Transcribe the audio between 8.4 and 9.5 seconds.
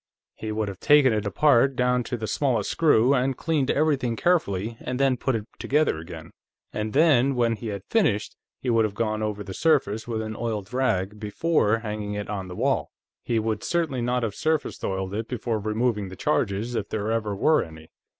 he would have gone over